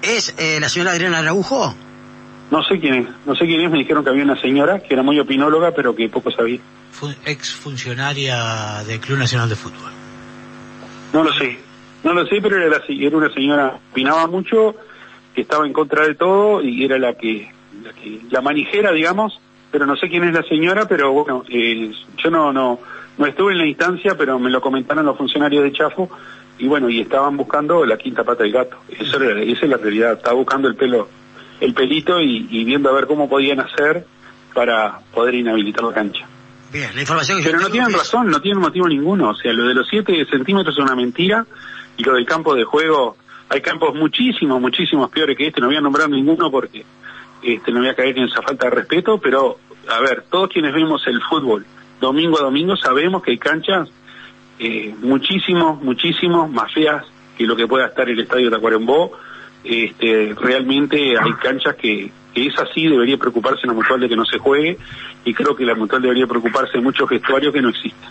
¿es 0.02 0.36
eh, 0.38 0.60
la 0.60 0.68
señora 0.68 0.92
Adriana 0.92 1.20
Araujo? 1.20 1.74
No 2.50 2.64
sé 2.64 2.80
quién 2.80 2.94
es, 2.94 3.08
no 3.26 3.36
sé 3.36 3.46
quién 3.46 3.62
es, 3.62 3.72
me 3.72 3.80
dijeron 3.80 4.04
que 4.04 4.10
había 4.10 4.24
una 4.24 4.40
señora 4.40 4.80
que 4.80 4.94
era 4.94 5.04
muy 5.04 5.20
opinóloga, 5.20 5.72
pero 5.72 5.96
que 5.96 6.08
poco 6.08 6.32
sabía. 6.32 6.60
ex 7.26 7.54
funcionaria 7.54 8.84
del 8.88 9.00
Club 9.00 9.20
Nacional 9.20 9.50
de 9.50 9.56
Fútbol. 9.56 9.92
No 11.14 11.24
lo 11.24 11.34
sé, 11.34 11.58
no 12.04 12.14
lo 12.14 12.26
sé, 12.26 12.40
pero 12.42 12.58
era, 12.58 12.82
era 12.88 13.18
una 13.18 13.34
señora, 13.34 13.80
opinaba 13.92 14.28
mucho, 14.28 14.76
que 15.36 15.42
estaba 15.42 15.66
en 15.68 15.74
contra 15.74 16.08
de 16.08 16.16
todo 16.16 16.62
y 16.62 16.84
era 16.86 16.98
la 16.98 17.16
que, 17.16 17.52
la, 17.84 17.94
que, 17.94 18.22
la 18.30 18.42
manijera, 18.42 18.92
digamos, 18.92 19.40
pero 19.72 19.86
no 19.86 19.96
sé 19.96 20.10
quién 20.10 20.24
es 20.24 20.34
la 20.34 20.44
señora, 20.44 20.88
pero 20.88 21.12
bueno, 21.12 21.44
eh, 21.50 21.92
yo 22.18 22.32
no, 22.32 22.54
no, 22.54 22.80
no 23.18 23.26
estuve 23.26 23.52
en 23.54 23.60
la 23.60 23.66
instancia, 23.66 24.16
pero 24.18 24.40
me 24.40 24.50
lo 24.50 24.62
comentaron 24.62 25.06
los 25.06 25.18
funcionarios 25.18 25.64
de 25.64 25.74
Chafo 25.74 26.10
y 26.58 26.68
bueno, 26.68 26.90
y 26.90 27.02
estaban 27.02 27.38
buscando 27.38 27.86
la 27.86 27.98
quinta 27.98 28.24
pata 28.24 28.44
del 28.44 28.54
gato. 28.54 28.78
Eso 28.90 29.22
esa 29.22 29.66
es 29.66 29.70
la 29.70 29.78
realidad, 29.78 30.14
estaba 30.14 30.36
buscando 30.36 30.68
el 30.68 30.76
pelo, 30.76 31.08
el 31.60 31.74
pelito 31.74 32.22
y, 32.22 32.48
y 32.50 32.64
viendo 32.64 32.90
a 32.90 32.94
ver 32.94 33.08
cómo 33.08 33.30
podían 33.30 33.60
hacer 33.60 34.06
para 34.54 35.00
poder 35.14 35.36
inhabilitar 35.36 35.84
la 35.84 35.94
cancha. 35.94 36.28
Bien, 36.72 36.90
la 36.94 37.02
información 37.02 37.40
Pero 37.44 37.60
no 37.60 37.70
tienen 37.70 37.94
razón, 37.94 38.30
no 38.30 38.42
tienen 38.42 38.62
motivo 38.62 38.88
ninguno. 38.88 39.30
O 39.30 39.36
sea, 39.36 39.54
lo 39.54 39.68
de 39.68 39.74
los 39.74 39.88
7 39.88 40.26
centímetros 40.30 40.76
es 40.76 40.84
una 40.84 40.96
mentira 40.96 41.46
y 41.96 42.04
lo 42.04 42.14
del 42.14 42.26
campo 42.26 42.54
de 42.56 42.64
juego, 42.64 43.18
hay 43.50 43.62
campos 43.62 43.96
muchísimos, 43.96 44.60
muchísimos 44.60 45.10
peores 45.10 45.38
que 45.38 45.48
este, 45.48 45.62
no 45.62 45.68
voy 45.68 45.78
a 45.78 45.82
nombrar 45.82 46.10
ninguno 46.10 46.52
porque 46.52 46.86
este, 47.42 47.72
no 47.72 47.80
voy 47.80 47.90
a 47.90 47.96
caer 47.96 48.18
en 48.18 48.26
esa 48.26 48.42
falta 48.42 48.70
de 48.70 48.76
respeto, 48.76 49.20
pero 49.20 49.58
a 49.90 50.00
ver, 50.02 50.26
todos 50.30 50.50
quienes 50.50 50.74
vemos 50.74 51.06
el 51.08 51.22
fútbol 51.22 51.66
domingo 52.00 52.40
a 52.40 52.44
domingo 52.44 52.76
sabemos 52.76 53.24
que 53.24 53.32
hay 53.32 53.38
canchas 53.38 53.90
eh, 54.60 54.94
muchísimos, 55.02 55.82
muchísimos 55.82 56.50
más 56.50 56.74
feas 56.74 57.06
que 57.38 57.46
lo 57.46 57.56
que 57.56 57.68
pueda 57.68 57.88
estar 57.88 58.10
el 58.10 58.20
estadio 58.20 58.46
de 58.46 58.56
Tacuarembó. 58.56 59.12
Este, 59.64 60.34
realmente 60.40 60.98
hay 61.20 61.34
canchas 61.42 61.76
que, 61.76 62.12
que 62.34 62.46
es 62.48 62.54
así, 62.60 62.88
debería 62.88 63.18
preocuparse 63.18 63.68
la 63.68 63.74
mutual 63.74 64.00
de 64.00 64.10
que 64.10 64.16
no 64.16 64.26
se 64.26 64.38
juegue 64.38 64.78
y 65.26 65.34
creo 65.34 65.56
que 65.56 65.66
la 65.66 65.76
mutual 65.76 66.02
debería 66.02 66.28
preocuparse 66.28 66.74
de 66.78 66.82
muchos 66.82 67.10
vestuarios 67.10 67.54
que 67.54 67.62
no 67.62 67.70
existen. 67.70 68.10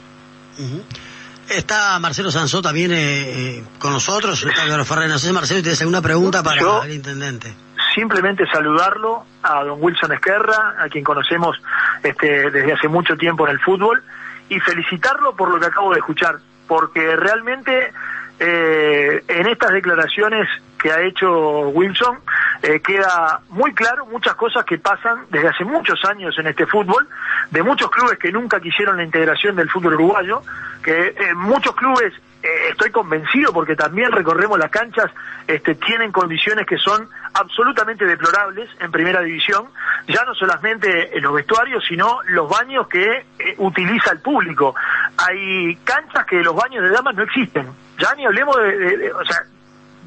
Está 1.49 1.99
Marcelo 2.00 2.31
Sansó 2.31 2.61
también 2.61 2.93
eh, 2.93 2.97
eh 2.99 3.65
con 3.79 3.93
nosotros, 3.93 4.43
el 4.43 4.85
Ferrer. 4.85 5.09
No 5.09 5.19
sé, 5.19 5.33
Marcelo, 5.33 5.62
¿tienes 5.62 5.81
alguna 5.81 6.03
pregunta 6.03 6.43
para 6.43 6.85
el 6.85 6.93
intendente? 6.93 7.55
Simplemente 7.95 8.45
saludarlo 8.53 9.25
a 9.43 9.65
don 9.65 9.79
Wilson 9.81 10.12
Esquerra, 10.12 10.75
a 10.79 10.88
quien 10.88 11.05
conocemos 11.05 11.57
este, 12.03 12.50
desde 12.50 12.73
hace 12.73 12.88
mucho 12.88 13.17
tiempo 13.17 13.47
en 13.47 13.53
el 13.53 13.61
fútbol, 13.61 14.03
y 14.49 14.59
felicitarlo 14.61 15.35
por 15.37 15.50
lo 15.50 15.61
que 15.61 15.67
acabo 15.67 15.93
de 15.93 15.99
escuchar, 15.99 16.37
porque 16.67 17.17
realmente 17.17 17.93
eh, 18.38 19.25
en 19.28 19.47
estas 19.47 19.73
declaraciones 19.73 20.49
que 20.78 20.93
ha 20.93 21.02
hecho 21.02 21.69
Wilson 21.71 22.19
eh, 22.62 22.81
queda 22.81 23.40
muy 23.49 23.75
claro 23.75 24.07
muchas 24.07 24.35
cosas 24.35 24.64
que 24.64 24.78
pasan 24.78 25.26
desde 25.31 25.49
hace 25.49 25.64
muchos 25.64 26.05
años 26.05 26.38
en 26.38 26.47
este 26.47 26.66
fútbol, 26.66 27.09
de 27.50 27.62
muchos 27.62 27.90
clubes 27.90 28.19
que 28.19 28.33
nunca 28.33 28.61
quisieron 28.61 28.97
la 28.97 29.05
integración 29.05 29.57
del 29.57 29.71
fútbol 29.71 29.95
uruguayo, 29.95 30.43
que 30.83 31.09
eh, 31.09 31.35
muchos 31.35 31.75
clubes, 31.75 32.12
eh, 32.43 32.49
estoy 32.71 32.90
convencido 32.90 33.52
porque 33.52 33.75
también 33.75 34.12
recorremos 34.12 34.59
las 34.59 34.71
canchas, 34.71 35.11
este, 35.47 35.75
tienen 35.76 36.12
condiciones 36.12 36.66
que 36.66 36.76
son 36.78 37.09
absolutamente 37.35 38.05
deplorables 38.05 38.69
en 38.81 38.90
primera 38.90 39.21
división, 39.21 39.66
ya 40.09 40.25
no 40.25 40.35
solamente 40.35 41.16
en 41.16 41.23
los 41.23 41.35
vestuarios, 41.35 41.85
sino 41.87 42.21
los 42.28 42.49
baños 42.49 42.87
que 42.88 43.26
utiliza 43.59 44.12
el 44.12 44.21
público. 44.21 44.75
Hay 45.19 45.76
canchas 45.85 46.26
que 46.26 46.43
los 46.43 46.55
baños 46.55 46.83
de 46.83 46.90
damas 46.90 47.14
no 47.14 47.23
existen, 47.23 47.66
ya 47.99 48.15
ni 48.15 48.26
hablemos 48.26 48.57
de, 48.57 49.12
o 49.12 49.25
sea, 49.25 49.45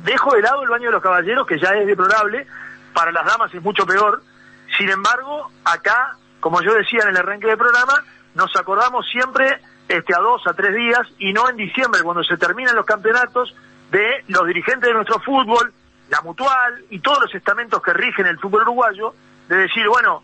dejo 0.03 0.35
de 0.35 0.41
lado 0.41 0.63
el 0.63 0.69
baño 0.69 0.85
de 0.85 0.91
los 0.91 1.03
caballeros, 1.03 1.47
que 1.47 1.59
ya 1.59 1.69
es 1.69 1.87
deplorable, 1.87 2.47
para 2.93 3.11
las 3.11 3.25
damas 3.25 3.53
es 3.53 3.61
mucho 3.61 3.85
peor. 3.85 4.21
Sin 4.77 4.89
embargo, 4.89 5.51
acá, 5.65 6.15
como 6.39 6.61
yo 6.61 6.73
decía 6.73 7.01
en 7.03 7.09
el 7.09 7.17
arranque 7.17 7.47
del 7.47 7.57
programa, 7.57 8.03
nos 8.35 8.55
acordamos 8.55 9.05
siempre 9.11 9.61
este, 9.87 10.15
a 10.15 10.19
dos, 10.19 10.45
a 10.47 10.53
tres 10.53 10.75
días, 10.75 11.01
y 11.17 11.33
no 11.33 11.49
en 11.49 11.57
diciembre, 11.57 12.01
cuando 12.03 12.23
se 12.23 12.37
terminan 12.37 12.75
los 12.75 12.85
campeonatos, 12.85 13.55
de 13.91 14.23
los 14.27 14.45
dirigentes 14.45 14.87
de 14.87 14.93
nuestro 14.93 15.19
fútbol, 15.19 15.73
la 16.09 16.21
mutual 16.21 16.85
y 16.89 16.99
todos 16.99 17.21
los 17.21 17.35
estamentos 17.35 17.81
que 17.81 17.93
rigen 17.93 18.27
el 18.27 18.39
fútbol 18.39 18.61
uruguayo, 18.63 19.13
de 19.47 19.57
decir, 19.57 19.87
bueno, 19.87 20.23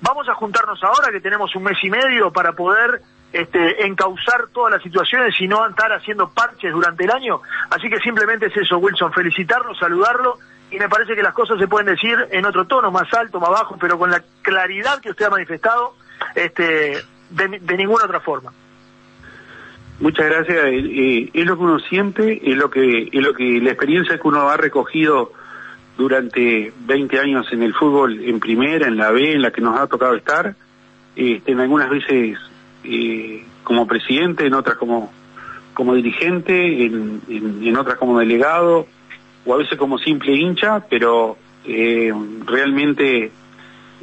vamos 0.00 0.28
a 0.28 0.34
juntarnos 0.34 0.82
ahora 0.82 1.12
que 1.12 1.20
tenemos 1.20 1.54
un 1.54 1.62
mes 1.62 1.78
y 1.82 1.90
medio 1.90 2.32
para 2.32 2.52
poder 2.52 3.00
este, 3.34 3.84
encauzar 3.84 4.46
todas 4.52 4.74
las 4.74 4.82
situaciones 4.84 5.34
y 5.40 5.48
no 5.48 5.66
estar 5.66 5.92
haciendo 5.92 6.28
parches 6.28 6.72
durante 6.72 7.02
el 7.02 7.10
año. 7.10 7.40
Así 7.68 7.90
que 7.90 7.98
simplemente 7.98 8.46
es 8.46 8.56
eso, 8.56 8.78
Wilson, 8.78 9.12
felicitarlo, 9.12 9.74
saludarlo 9.74 10.38
y 10.70 10.78
me 10.78 10.88
parece 10.88 11.16
que 11.16 11.22
las 11.22 11.34
cosas 11.34 11.58
se 11.58 11.66
pueden 11.66 11.88
decir 11.88 12.16
en 12.30 12.46
otro 12.46 12.64
tono, 12.68 12.92
más 12.92 13.12
alto, 13.12 13.40
más 13.40 13.50
bajo, 13.50 13.76
pero 13.76 13.98
con 13.98 14.12
la 14.12 14.22
claridad 14.40 15.00
que 15.00 15.10
usted 15.10 15.26
ha 15.26 15.30
manifestado, 15.30 15.96
este, 16.36 16.96
de, 17.30 17.76
ninguna 17.76 18.04
otra 18.04 18.20
forma. 18.20 18.52
Muchas 19.98 20.26
gracias. 20.26 20.66
Es 20.66 21.44
lo 21.44 21.56
que 21.56 21.62
uno 21.64 21.80
siente, 21.80 22.40
es 22.48 22.56
lo 22.56 22.70
que, 22.70 23.08
es 23.12 23.20
lo 23.20 23.34
que 23.34 23.60
la 23.60 23.70
experiencia 23.70 24.16
que 24.16 24.28
uno 24.28 24.48
ha 24.48 24.56
recogido 24.56 25.32
durante 25.98 26.72
20 26.86 27.18
años 27.18 27.52
en 27.52 27.64
el 27.64 27.74
fútbol, 27.74 28.24
en 28.24 28.38
primera, 28.38 28.86
en 28.86 28.96
la 28.96 29.10
B, 29.10 29.32
en 29.32 29.42
la 29.42 29.50
que 29.50 29.60
nos 29.60 29.76
ha 29.80 29.88
tocado 29.88 30.14
estar. 30.14 30.54
Este, 31.16 31.50
en 31.50 31.58
algunas 31.58 31.90
veces 31.90 32.38
eh, 32.84 33.44
como 33.62 33.86
presidente, 33.86 34.46
en 34.46 34.54
otras 34.54 34.76
como, 34.76 35.12
como 35.72 35.94
dirigente, 35.94 36.84
en, 36.84 37.20
en, 37.28 37.76
otras 37.76 37.98
como 37.98 38.18
delegado, 38.18 38.86
o 39.46 39.54
a 39.54 39.56
veces 39.56 39.78
como 39.78 39.98
simple 39.98 40.34
hincha, 40.34 40.80
pero 40.88 41.36
eh, 41.66 42.12
realmente 42.46 43.30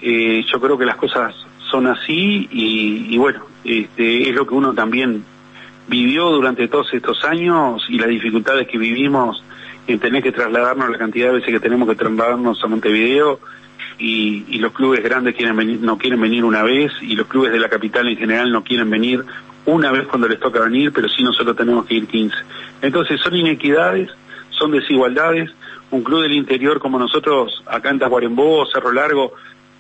eh, 0.02 0.46
yo 0.52 0.60
creo 0.60 0.78
que 0.78 0.86
las 0.86 0.96
cosas 0.96 1.36
son 1.70 1.88
así 1.88 2.50
y, 2.52 3.18
bueno, 3.18 3.46
este, 3.64 4.30
es 4.30 4.36
lo 4.36 4.46
que 4.46 4.56
uno 4.56 4.74
también 4.74 5.24
vivió 5.88 6.30
durante 6.30 6.68
todos 6.68 6.94
estos 6.94 7.24
años 7.24 7.86
y 7.90 7.98
las 7.98 8.10
dificultades 8.10 8.68
que 8.68 8.78
vivimos 8.78 9.44
en 9.88 10.00
tener 10.00 10.22
que 10.22 10.32
trasladarnos 10.32 10.90
la 10.90 10.98
cantidad 10.98 11.28
de 11.28 11.36
veces 11.36 11.54
que 11.54 11.60
tenemos 11.60 11.88
que 11.88 11.96
trasladarnos 11.96 12.64
a 12.64 12.68
Montevideo 12.68 13.40
y, 14.02 14.58
los 14.60 14.74
clubes 14.74 15.04
grandes 15.04 15.36
no 15.82 15.98
quieren 15.98 16.22
venir 16.22 16.44
una 16.44 16.64
vez 16.64 16.92
y 17.02 17.16
los 17.16 17.28
clubes 17.28 17.52
de 17.52 17.60
la 17.60 17.70
capital 17.70 18.08
en 18.08 18.18
general 18.18 18.52
no 18.52 18.64
quieren 18.64 18.90
venir 18.90 19.24
una 19.66 19.92
vez 19.92 20.08
cuando 20.08 20.28
les 20.28 20.40
toca 20.40 20.60
venir, 20.62 20.92
pero 20.92 21.08
sí 21.08 21.24
nosotros 21.24 21.56
tenemos 21.56 21.86
que 21.86 21.96
ir 21.96 22.08
15. 22.08 22.36
Entonces 22.82 23.22
son 23.22 23.36
inequidades, 23.36 24.10
son 24.50 24.72
desigualdades. 24.72 25.52
Un 25.92 26.04
club 26.04 26.22
del 26.22 26.34
interior 26.34 26.80
como 26.80 26.98
nosotros, 26.98 27.64
acá 27.68 27.90
en 27.90 28.00
Tacuarembó, 28.00 28.66
Cerro 28.66 28.92
Largo, 28.92 29.34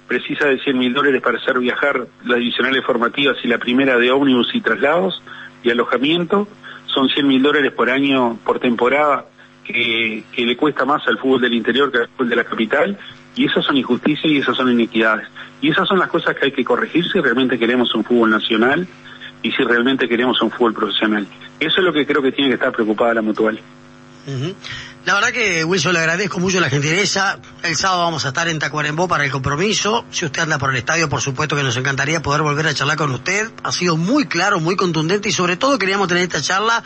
precisa 0.07 0.45
de 0.45 0.59
100 0.59 0.77
mil 0.77 0.93
dólares 0.93 1.21
para 1.21 1.37
hacer 1.37 1.57
viajar 1.57 2.05
las 2.25 2.37
divisionales 2.37 2.83
formativas 2.83 3.37
y 3.43 3.47
la 3.47 3.57
primera 3.57 3.97
de 3.97 4.11
ómnibus 4.11 4.53
y 4.53 4.61
traslados 4.61 5.21
y 5.63 5.71
alojamiento. 5.71 6.47
Son 6.87 7.07
100 7.07 7.27
mil 7.27 7.41
dólares 7.41 7.71
por 7.71 7.89
año, 7.89 8.37
por 8.43 8.59
temporada, 8.59 9.25
que, 9.63 10.23
que, 10.31 10.45
le 10.45 10.57
cuesta 10.57 10.85
más 10.85 11.07
al 11.07 11.17
fútbol 11.17 11.41
del 11.41 11.53
interior 11.53 11.91
que 11.91 11.99
al 11.99 12.07
fútbol 12.07 12.29
de 12.29 12.35
la 12.35 12.43
capital 12.43 12.97
y 13.35 13.45
esas 13.45 13.65
son 13.65 13.77
injusticias 13.77 14.25
y 14.25 14.37
esas 14.37 14.57
son 14.57 14.71
inequidades. 14.71 15.27
Y 15.61 15.69
esas 15.69 15.87
son 15.87 15.99
las 15.99 16.09
cosas 16.09 16.35
que 16.35 16.45
hay 16.45 16.51
que 16.51 16.63
corregir 16.63 17.05
si 17.09 17.19
realmente 17.19 17.57
queremos 17.57 17.93
un 17.95 18.03
fútbol 18.03 18.29
nacional 18.29 18.87
y 19.43 19.51
si 19.51 19.63
realmente 19.63 20.07
queremos 20.07 20.41
un 20.41 20.51
fútbol 20.51 20.73
profesional. 20.73 21.25
Eso 21.59 21.79
es 21.79 21.83
lo 21.83 21.93
que 21.93 22.05
creo 22.05 22.21
que 22.21 22.31
tiene 22.31 22.49
que 22.49 22.55
estar 22.55 22.71
preocupada 22.71 23.13
la 23.13 23.21
mutual. 23.21 23.59
La 25.03 25.15
verdad 25.15 25.31
que 25.31 25.63
Wilson 25.63 25.93
le 25.93 25.99
agradezco 25.99 26.39
mucho 26.39 26.59
la 26.59 26.69
gentileza. 26.69 27.39
El 27.63 27.75
sábado 27.75 28.03
vamos 28.03 28.23
a 28.25 28.27
estar 28.27 28.47
en 28.47 28.59
Tacuarembó 28.59 29.07
para 29.07 29.25
el 29.25 29.31
compromiso. 29.31 30.05
Si 30.11 30.25
usted 30.25 30.43
anda 30.43 30.59
por 30.59 30.69
el 30.69 30.75
estadio, 30.75 31.09
por 31.09 31.21
supuesto 31.21 31.55
que 31.55 31.63
nos 31.63 31.75
encantaría 31.75 32.21
poder 32.21 32.43
volver 32.43 32.67
a 32.67 32.73
charlar 32.73 32.97
con 32.97 33.11
usted. 33.11 33.51
Ha 33.63 33.71
sido 33.71 33.97
muy 33.97 34.27
claro, 34.27 34.59
muy 34.59 34.75
contundente 34.75 35.29
y 35.29 35.31
sobre 35.31 35.57
todo 35.57 35.79
queríamos 35.79 36.07
tener 36.07 36.21
esta 36.23 36.39
charla 36.39 36.83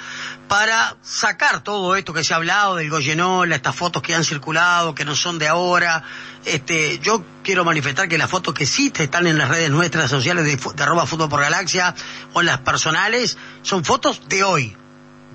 para 0.47 0.95
sacar 1.01 1.61
todo 1.61 1.97
esto 1.97 2.13
que 2.13 2.23
se 2.23 2.33
ha 2.33 2.37
hablado 2.37 2.77
del 2.77 2.89
Goyenol, 2.89 3.51
estas 3.51 3.75
fotos 3.75 4.01
que 4.01 4.15
han 4.15 4.23
circulado, 4.23 4.95
que 4.95 5.03
no 5.03 5.13
son 5.13 5.37
de 5.37 5.49
ahora. 5.49 6.03
Este, 6.45 6.99
yo 6.99 7.21
quiero 7.43 7.65
manifestar 7.65 8.07
que 8.07 8.17
las 8.17 8.29
fotos 8.29 8.53
que 8.53 8.65
sí 8.65 8.93
están 8.97 9.27
en 9.27 9.37
las 9.37 9.49
redes 9.49 9.69
nuestras 9.69 10.09
sociales 10.09 10.45
de, 10.45 10.55
de 10.55 10.83
arroba 10.83 11.05
fútbol 11.05 11.27
por 11.27 11.41
galaxia 11.41 11.93
o 12.31 12.39
en 12.39 12.45
las 12.45 12.59
personales 12.59 13.37
son 13.61 13.83
fotos 13.83 14.21
de 14.29 14.43
hoy 14.45 14.77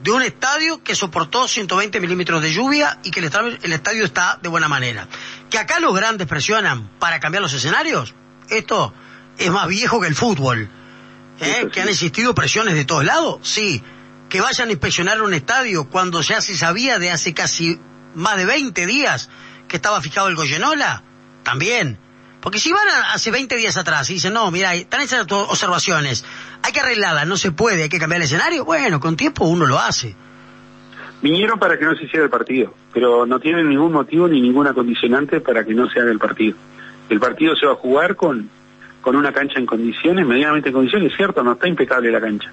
de 0.03 0.11
un 0.13 0.23
estadio 0.23 0.83
que 0.83 0.95
soportó 0.95 1.47
120 1.47 2.01
milímetros 2.01 2.41
de 2.43 2.53
lluvia 2.53 2.99
y 3.03 3.11
que 3.11 3.21
el 3.21 3.27
estadio, 3.27 3.59
el 3.63 3.73
estadio 3.73 4.05
está 4.05 4.39
de 4.43 4.49
buena 4.49 4.69
manera. 4.69 5.07
Que 5.51 5.59
acá 5.59 5.79
los 5.81 5.95
grandes 5.95 6.27
presionan 6.27 6.89
para 6.99 7.21
cambiar 7.21 7.43
los 7.43 7.53
escenarios, 7.53 8.15
esto 8.49 8.95
es 9.37 9.51
más 9.51 9.67
viejo 9.69 10.01
que 10.01 10.07
el 10.09 10.15
fútbol. 10.15 10.69
¿eh? 11.41 11.69
Que 11.73 11.83
han 11.83 11.89
existido 11.89 12.35
presiones 12.35 12.75
de 12.75 12.85
todos 12.85 13.05
lados, 13.05 13.39
sí, 13.43 13.83
que 14.29 14.41
vayan 14.41 14.69
a 14.69 14.73
inspeccionar 14.73 15.21
un 15.23 15.35
estadio 15.35 15.89
cuando 15.89 16.23
ya 16.23 16.41
se 16.41 16.57
sabía 16.57 16.99
de 16.99 17.11
hace 17.11 17.35
casi 17.35 17.79
más 18.15 18.37
de 18.37 18.45
20 18.47 18.87
días 18.87 19.29
que 19.69 19.77
estaba 19.77 20.01
fijado 20.01 20.29
el 20.29 20.35
Goyenola? 20.37 21.03
También. 21.43 21.99
Porque 22.41 22.59
si 22.59 22.73
van 22.73 22.89
a- 22.89 23.13
hace 23.13 23.31
20 23.31 23.57
días 23.57 23.77
atrás 23.77 24.09
y 24.11 24.15
dicen, 24.15 24.33
no, 24.33 24.51
mira, 24.51 24.75
están 24.75 25.01
esas 25.03 25.27
observaciones, 25.31 26.25
hay 26.63 26.73
que 26.73 26.81
arreglarlas, 26.81 27.27
no 27.27 27.37
se 27.37 27.53
puede, 27.53 27.85
hay 27.85 27.89
que 27.89 27.99
cambiar 27.99 28.21
el 28.21 28.27
escenario, 28.27 28.65
bueno, 28.65 29.01
con 29.01 29.17
tiempo 29.17 29.45
uno 29.47 29.67
lo 29.67 29.79
hace. 29.79 30.15
Vinieron 31.23 31.59
para 31.59 31.79
que 31.79 31.85
no 31.85 31.95
se 31.97 32.05
hiciera 32.05 32.25
el 32.25 32.31
partido, 32.31 32.73
pero 32.93 33.27
no 33.27 33.39
tienen 33.41 33.69
ningún 33.69 33.93
motivo 33.93 34.27
ni 34.27 34.41
ninguna 34.41 34.73
condicionante 34.73 35.41
para 35.41 35.65
que 35.65 35.75
no 35.75 35.89
se 35.91 36.01
haga 36.01 36.11
el 36.11 36.19
partido. 36.19 36.57
El 37.11 37.21
partido 37.21 37.55
se 37.57 37.67
va 37.67 37.73
a 37.73 37.77
jugar 37.77 38.17
con, 38.17 38.49
con 39.03 39.17
una 39.17 39.33
cancha 39.33 39.59
en 39.59 39.67
condiciones, 39.67 40.27
medianamente 40.27 40.71
en 40.71 40.75
condiciones, 40.75 41.11
es 41.13 41.17
cierto, 41.17 41.43
no 41.43 41.53
está 41.53 41.69
impecable 41.69 42.11
la 42.11 42.21
cancha. 42.21 42.51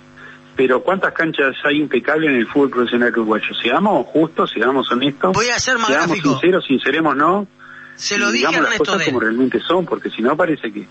Pero 0.56 0.82
¿cuántas 0.82 1.14
canchas 1.14 1.56
hay 1.64 1.80
impecables 1.80 2.30
en 2.32 2.38
el 2.38 2.48
fútbol 2.48 2.72
profesional 2.72 3.12
uruguayo? 3.12 3.54
Seamos 3.62 4.08
justos, 4.08 4.52
seamos 4.52 4.92
honestos, 4.92 5.32
Voy 5.34 5.50
a 5.50 5.60
ser 5.60 5.78
más 5.78 5.88
seamos 5.88 6.08
gráfico. 6.08 6.32
sinceros, 6.32 6.66
sinceremos 6.66 7.16
no, 7.16 7.48
Se 7.96 8.18
lo 8.18 8.32
dije 8.32 8.48
a 8.48 8.50
digamos 8.50 8.62
las 8.62 8.74
Ernesto 8.74 8.84
cosas 8.86 9.00
Den. 9.00 9.08
como 9.14 9.20
realmente 9.22 9.60
son, 9.60 9.86
porque 9.86 10.10
si 10.10 10.22
no 10.24 10.36
parece 10.36 10.74
que, 10.74 10.88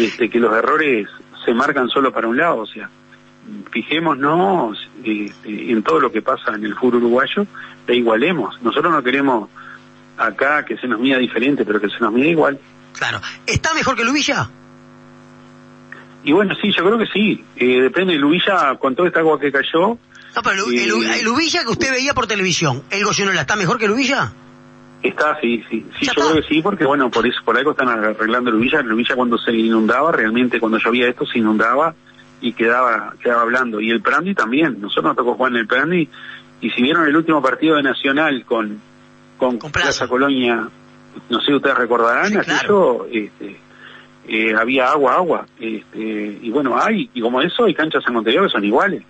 este, 0.00 0.30
que 0.30 0.40
los 0.40 0.56
errores 0.56 1.06
se 1.44 1.52
marcan 1.54 1.88
solo 1.88 2.12
para 2.12 2.28
un 2.28 2.36
lado, 2.36 2.58
o 2.58 2.66
sea, 2.66 2.88
fijémonos 3.70 4.78
este, 5.04 5.70
en 5.72 5.82
todo 5.82 6.00
lo 6.00 6.10
que 6.12 6.22
pasa 6.22 6.54
en 6.54 6.64
el 6.64 6.74
fútbol 6.74 7.02
uruguayo 7.04 7.46
e 7.86 7.94
igualemos. 7.94 8.60
Nosotros 8.62 8.92
no 8.92 9.02
queremos 9.02 9.48
acá 10.16 10.64
que 10.64 10.76
se 10.76 10.86
nos 10.88 11.00
mida 11.00 11.18
diferente, 11.18 11.64
pero 11.64 11.80
que 11.80 11.88
se 11.90 11.98
nos 12.00 12.12
mida 12.12 12.28
igual. 12.28 12.58
Claro. 12.96 13.20
¿Está 13.46 13.74
mejor 13.74 13.96
que 13.96 14.04
Lubilla? 14.04 14.48
Y 16.22 16.32
bueno, 16.32 16.54
sí, 16.60 16.72
yo 16.72 16.84
creo 16.84 16.98
que 16.98 17.06
sí. 17.06 17.44
Eh, 17.56 17.82
depende 17.82 18.14
de 18.14 18.18
Lubilla, 18.18 18.76
con 18.78 18.94
toda 18.94 19.08
esta 19.08 19.20
agua 19.20 19.38
que 19.38 19.52
cayó, 19.52 19.98
No, 20.36 20.42
pero 20.42 20.66
el, 20.66 20.74
el- 20.78 21.10
el 21.18 21.24
Lubilla 21.24 21.62
que 21.62 21.68
usted 21.70 21.90
veía 21.90 22.14
por 22.14 22.26
televisión, 22.26 22.82
¿el 22.90 23.04
Goyenola 23.04 23.42
está 23.42 23.56
mejor 23.56 23.78
que 23.78 23.88
Lubilla? 23.88 24.32
Está, 25.08 25.38
sí, 25.40 25.64
sí. 25.68 25.86
Sí, 25.98 26.06
yo 26.06 26.12
está. 26.12 26.22
creo 26.22 26.34
que 26.34 26.48
sí, 26.48 26.62
porque 26.62 26.84
bueno, 26.84 27.10
por 27.10 27.26
eso 27.26 27.40
por 27.44 27.56
algo 27.56 27.72
están 27.72 27.88
arreglando 27.88 28.50
Lubilla. 28.50 28.82
Lubilla 28.82 29.14
cuando 29.14 29.38
se 29.38 29.52
inundaba, 29.52 30.12
realmente 30.12 30.60
cuando 30.60 30.78
llovía 30.78 31.08
esto 31.08 31.26
se 31.26 31.38
inundaba 31.38 31.94
y 32.40 32.52
quedaba 32.52 33.14
quedaba 33.22 33.42
hablando. 33.42 33.80
Y 33.80 33.90
el 33.90 34.02
Prandi 34.02 34.34
también. 34.34 34.80
Nosotros 34.80 35.04
nos 35.06 35.16
tocó 35.16 35.34
jugar 35.34 35.52
en 35.52 35.58
el 35.58 35.66
Prandi 35.66 36.08
y 36.60 36.70
si 36.70 36.82
vieron 36.82 37.06
el 37.06 37.16
último 37.16 37.42
partido 37.42 37.76
de 37.76 37.82
Nacional 37.82 38.44
con, 38.44 38.80
con, 39.38 39.58
Con 39.58 39.70
Plaza. 39.70 40.08
Colonia, 40.08 40.68
no 41.28 41.40
sé, 41.40 41.54
ustedes 41.54 41.76
recordarán, 41.76 42.28
Sí, 42.28 42.38
aquello, 42.38 43.06
este, 43.10 43.60
eh, 44.28 44.54
había 44.54 44.90
agua, 44.90 45.14
agua. 45.14 45.46
Este, 45.58 46.38
y 46.42 46.50
bueno, 46.50 46.78
hay, 46.80 47.10
y 47.12 47.20
como 47.20 47.42
eso, 47.42 47.64
hay 47.64 47.74
canchas 47.74 48.02
en 48.06 48.14
Montevideo 48.14 48.44
que 48.44 48.50
son 48.50 48.64
iguales 48.64 49.02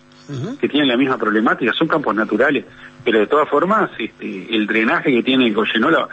Que 0.61 0.69
tienen 0.69 0.89
la 0.89 0.97
misma 0.97 1.19
problemática, 1.19 1.73
son 1.73 1.87
campos 1.87 2.15
naturales, 2.15 2.65
pero 3.05 3.19
de 3.19 3.27
todas 3.27 3.49
formas, 3.49 3.91
este, 3.99 4.55
el 4.55 4.67
drenaje 4.67 5.13
que 5.13 5.23
tiene 5.23 5.47
el 5.47 5.55
Goyenola, 5.55 6.09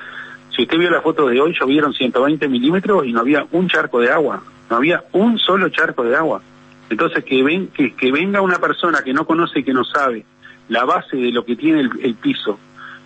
si 0.55 0.63
usted 0.63 0.77
vio 0.77 0.89
la 0.89 1.01
foto 1.01 1.27
de 1.27 1.39
hoy, 1.39 1.55
llovieron 1.57 1.93
120 1.93 2.47
milímetros 2.49 3.05
y 3.05 3.13
no 3.13 3.21
había 3.21 3.45
un 3.51 3.69
charco 3.69 3.99
de 3.99 4.11
agua, 4.11 4.43
no 4.69 4.75
había 4.75 5.03
un 5.13 5.39
solo 5.39 5.69
charco 5.69 6.03
de 6.03 6.15
agua. 6.15 6.41
Entonces, 6.89 7.23
que, 7.23 7.41
ven, 7.41 7.69
que, 7.69 8.11
venga 8.11 8.41
una 8.41 8.59
persona 8.59 9.01
que 9.01 9.13
no 9.13 9.25
conoce 9.25 9.59
y 9.59 9.63
que 9.63 9.73
no 9.73 9.85
sabe 9.85 10.25
la 10.67 10.83
base 10.83 11.15
de 11.15 11.31
lo 11.31 11.45
que 11.45 11.55
tiene 11.55 11.79
el, 11.79 12.15
piso, 12.15 12.59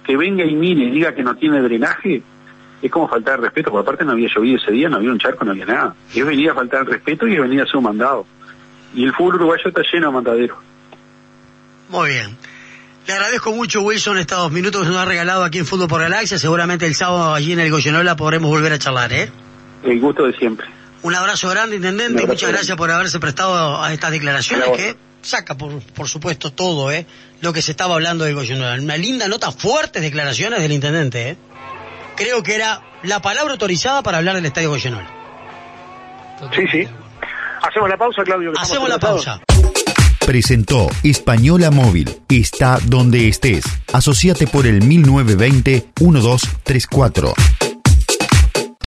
que 0.03 0.17
venga 0.17 0.43
y 0.43 0.55
mire 0.55 0.85
y 0.85 0.91
diga 0.91 1.13
que 1.13 1.23
no 1.23 1.35
tiene 1.35 1.61
drenaje, 1.61 2.23
es 2.81 2.91
como 2.91 3.07
faltar 3.07 3.39
respeto, 3.39 3.69
porque 3.69 3.83
aparte 3.83 4.05
no 4.05 4.13
había 4.13 4.27
llovido 4.27 4.57
ese 4.57 4.71
día, 4.71 4.89
no 4.89 4.97
había 4.97 5.11
un 5.11 5.19
charco, 5.19 5.45
no 5.45 5.51
había 5.51 5.67
nada. 5.67 5.95
Es 6.15 6.25
venir 6.25 6.49
a 6.49 6.55
faltar 6.55 6.87
respeto 6.87 7.27
y 7.27 7.35
es 7.35 7.41
venir 7.41 7.61
a 7.61 7.63
hacer 7.63 7.77
un 7.77 7.83
mandado. 7.83 8.25
Y 8.95 9.03
el 9.03 9.13
fútbol 9.13 9.35
uruguayo 9.35 9.67
está 9.67 9.83
lleno 9.91 10.07
de 10.07 10.13
mandaderos. 10.13 10.57
Muy 11.89 12.09
bien. 12.09 12.37
Le 13.07 13.13
agradezco 13.13 13.51
mucho, 13.51 13.81
Wilson, 13.81 14.17
estos 14.17 14.37
dos 14.39 14.51
minutos 14.51 14.81
que 14.81 14.87
nos 14.87 14.97
ha 14.97 15.05
regalado 15.05 15.43
aquí 15.43 15.59
en 15.59 15.65
Fútbol 15.65 15.87
por 15.87 16.01
Galaxia. 16.01 16.39
Seguramente 16.39 16.87
el 16.87 16.95
sábado 16.95 17.35
allí 17.35 17.53
en 17.53 17.59
el 17.59 17.69
Goyenola 17.69 18.15
podremos 18.15 18.49
volver 18.49 18.73
a 18.73 18.79
charlar, 18.79 19.13
¿eh? 19.13 19.31
El 19.83 19.99
gusto 19.99 20.23
de 20.25 20.33
siempre. 20.33 20.65
Un 21.03 21.13
abrazo 21.13 21.49
grande, 21.49 21.75
intendente, 21.75 22.23
y 22.23 22.25
muchas 22.25 22.41
grande. 22.41 22.57
gracias 22.57 22.77
por 22.77 22.89
haberse 22.89 23.19
prestado 23.19 23.83
a 23.83 23.93
estas 23.93 24.09
declaraciones 24.09 24.69
que 24.75 24.97
saca, 25.21 25.55
por, 25.55 25.79
por 25.93 26.09
supuesto, 26.09 26.51
todo, 26.51 26.91
¿eh? 26.91 27.05
Lo 27.41 27.53
que 27.53 27.61
se 27.61 27.71
estaba 27.71 27.93
hablando 27.93 28.25
del 28.25 28.33
Goyenola. 28.33 28.81
Una 28.81 28.97
linda 28.97 29.27
nota, 29.27 29.51
fuertes 29.51 30.01
declaraciones 30.01 30.59
del 30.59 30.71
intendente, 30.71 31.29
¿eh? 31.29 31.37
Creo 32.15 32.41
que 32.41 32.55
era 32.55 32.81
la 33.03 33.21
palabra 33.21 33.53
autorizada 33.53 34.01
para 34.01 34.17
hablar 34.17 34.35
del 34.35 34.45
Estadio 34.47 34.69
Goyenola. 34.69 35.07
Sí, 36.55 36.63
sí. 36.71 36.87
Hacemos 37.61 37.89
la 37.89 37.97
pausa, 37.97 38.23
Claudio. 38.23 38.53
Hacemos 38.57 38.89
la 38.89 38.97
pausa. 38.97 39.41
Presentó 40.25 40.87
Española 41.03 41.69
Móvil. 41.69 42.09
Está 42.29 42.79
donde 42.87 43.27
estés. 43.27 43.63
Asociate 43.93 44.47
por 44.47 44.65
el 44.65 44.81
1920 44.81 45.85
1234. 46.01 47.33